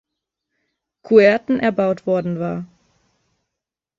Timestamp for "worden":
2.07-2.39